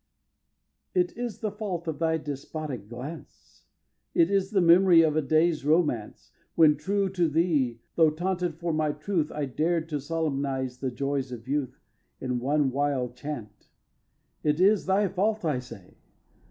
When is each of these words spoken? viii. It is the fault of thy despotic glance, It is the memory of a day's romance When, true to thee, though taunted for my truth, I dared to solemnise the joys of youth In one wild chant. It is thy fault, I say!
viii. 0.95 1.03
It 1.03 1.15
is 1.15 1.41
the 1.41 1.51
fault 1.51 1.87
of 1.87 1.99
thy 1.99 2.17
despotic 2.17 2.89
glance, 2.89 3.65
It 4.15 4.31
is 4.31 4.49
the 4.49 4.59
memory 4.59 5.03
of 5.03 5.15
a 5.15 5.21
day's 5.21 5.63
romance 5.63 6.31
When, 6.55 6.75
true 6.75 7.07
to 7.09 7.27
thee, 7.29 7.81
though 7.93 8.09
taunted 8.09 8.55
for 8.57 8.73
my 8.73 8.93
truth, 8.93 9.31
I 9.31 9.45
dared 9.45 9.89
to 9.89 9.99
solemnise 10.01 10.79
the 10.79 10.89
joys 10.89 11.31
of 11.31 11.47
youth 11.47 11.79
In 12.19 12.39
one 12.39 12.71
wild 12.71 13.15
chant. 13.15 13.69
It 14.41 14.59
is 14.59 14.87
thy 14.87 15.07
fault, 15.07 15.45
I 15.45 15.59
say! 15.59 15.99